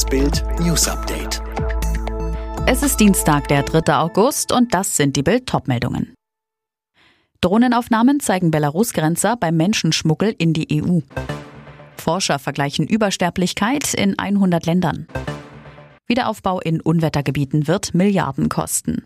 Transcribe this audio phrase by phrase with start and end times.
[0.00, 1.42] Das Bild News Update.
[2.66, 3.98] Es ist Dienstag, der 3.
[3.98, 6.14] August und das sind die Bild Topmeldungen.
[7.42, 11.00] Drohnenaufnahmen zeigen Belarus-Grenzer beim Menschenschmuggel in die EU.
[11.98, 15.06] Forscher vergleichen Übersterblichkeit in 100 Ländern.
[16.06, 19.04] Wiederaufbau in Unwettergebieten wird Milliarden kosten.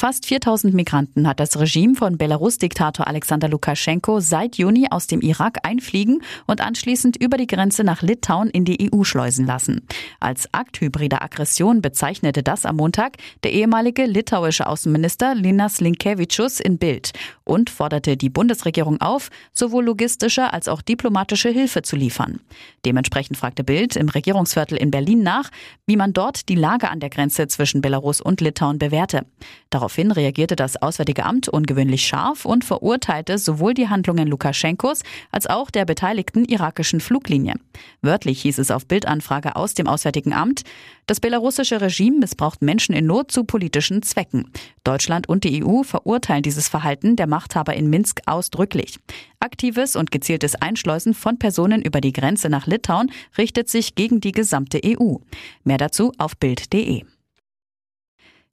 [0.00, 5.58] Fast 4000 Migranten hat das Regime von Belarus-Diktator Alexander Lukaschenko seit Juni aus dem Irak
[5.62, 9.86] einfliegen und anschließend über die Grenze nach Litauen in die EU schleusen lassen.
[10.18, 16.78] Als Akt hybrider Aggression bezeichnete das am Montag der ehemalige litauische Außenminister Linas Linkevičius in
[16.78, 17.12] Bild
[17.44, 22.40] und forderte die Bundesregierung auf, sowohl logistische als auch diplomatische Hilfe zu liefern.
[22.86, 25.50] Dementsprechend fragte Bild im Regierungsviertel in Berlin nach,
[25.84, 29.26] wie man dort die Lage an der Grenze zwischen Belarus und Litauen bewährte.
[29.68, 35.48] Darauf Daraufhin reagierte das Auswärtige Amt ungewöhnlich scharf und verurteilte sowohl die Handlungen Lukaschenkos als
[35.48, 37.54] auch der beteiligten irakischen Fluglinie.
[38.00, 40.62] Wörtlich hieß es auf Bildanfrage aus dem Auswärtigen Amt,
[41.06, 44.52] das belarussische Regime missbraucht Menschen in Not zu politischen Zwecken.
[44.84, 49.00] Deutschland und die EU verurteilen dieses Verhalten der Machthaber in Minsk ausdrücklich.
[49.40, 54.30] Aktives und gezieltes Einschleusen von Personen über die Grenze nach Litauen richtet sich gegen die
[54.30, 55.16] gesamte EU.
[55.64, 57.02] Mehr dazu auf Bild.de.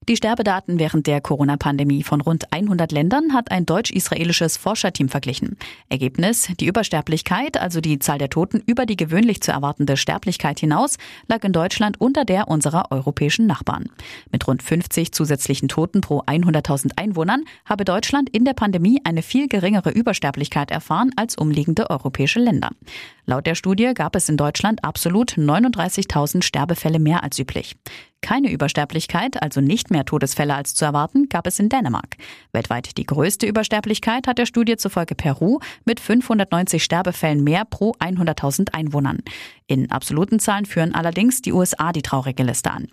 [0.10, 5.58] Die Sterbedaten während der Corona-Pandemie von rund 100 Ländern hat ein deutsch-israelisches Forscherteam verglichen.
[5.90, 10.96] Ergebnis, die Übersterblichkeit, also die Zahl der Toten über die gewöhnlich zu erwartende Sterblichkeit hinaus,
[11.28, 13.90] lag in Deutschland unter der unserer europäischen Nachbarn.
[14.32, 19.50] Mit rund 50 zusätzlichen Toten pro 100.000 Einwohnern habe Deutschland in der Pandemie eine viel
[19.50, 22.70] geringere Übersterblichkeit erfahren als umliegende europäische Länder.
[23.26, 27.76] Laut der Studie gab es in Deutschland absolut 39.000 Sterbefälle mehr als üblich.
[28.22, 32.18] Keine Übersterblichkeit, also nicht mehr Todesfälle als zu erwarten, gab es in Dänemark.
[32.52, 38.74] Weltweit die größte Übersterblichkeit hat der Studie zufolge Peru mit 590 Sterbefällen mehr pro 100.000
[38.74, 39.20] Einwohnern.
[39.68, 42.88] In absoluten Zahlen führen allerdings die USA die traurige Liste an.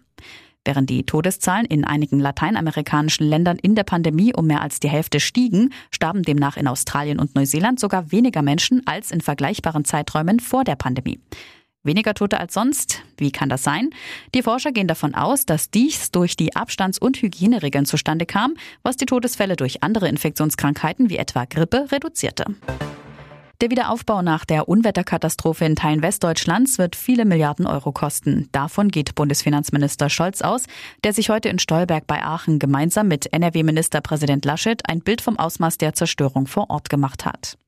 [0.64, 5.20] Während die Todeszahlen in einigen lateinamerikanischen Ländern in der Pandemie um mehr als die Hälfte
[5.20, 10.64] stiegen, starben demnach in Australien und Neuseeland sogar weniger Menschen als in vergleichbaren Zeiträumen vor
[10.64, 11.20] der Pandemie.
[11.84, 13.02] Weniger Tote als sonst?
[13.18, 13.90] Wie kann das sein?
[14.34, 18.96] Die Forscher gehen davon aus, dass dies durch die Abstands- und Hygieneregeln zustande kam, was
[18.96, 22.46] die Todesfälle durch andere Infektionskrankheiten wie etwa Grippe reduzierte.
[23.60, 28.48] Der Wiederaufbau nach der Unwetterkatastrophe in Teilen Westdeutschlands wird viele Milliarden Euro kosten.
[28.50, 30.64] Davon geht Bundesfinanzminister Scholz aus,
[31.04, 35.76] der sich heute in Stolberg bei Aachen gemeinsam mit NRW-Ministerpräsident Laschet ein Bild vom Ausmaß
[35.76, 37.58] der Zerstörung vor Ort gemacht hat.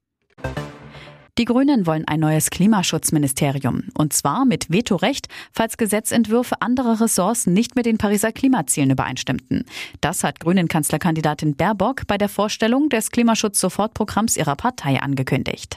[1.38, 3.82] Die Grünen wollen ein neues Klimaschutzministerium.
[3.92, 9.66] Und zwar mit Vetorecht, falls Gesetzentwürfe anderer Ressorts nicht mit den Pariser Klimazielen übereinstimmten.
[10.00, 15.76] Das hat Grünen-Kanzlerkandidatin Baerbock bei der Vorstellung des Klimaschutz-Sofortprogramms ihrer Partei angekündigt.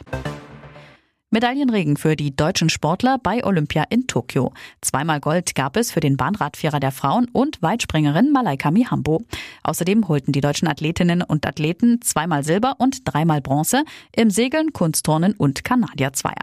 [1.31, 4.51] Medaillenregen für die deutschen Sportler bei Olympia in Tokio.
[4.81, 9.21] Zweimal Gold gab es für den Bahnradvierer der Frauen und Weitspringerin Malaika Mihambo.
[9.61, 15.33] Außerdem holten die deutschen Athletinnen und Athleten zweimal Silber und dreimal Bronze im Segeln, Kunstturnen
[15.33, 16.41] und Kanadierzweier.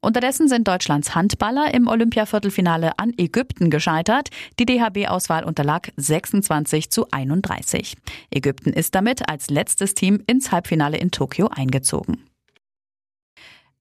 [0.00, 4.30] Unterdessen sind Deutschlands Handballer im Olympiaviertelfinale an Ägypten gescheitert.
[4.58, 7.96] Die DHB-Auswahl unterlag 26 zu 31.
[8.32, 12.24] Ägypten ist damit als letztes Team ins Halbfinale in Tokio eingezogen.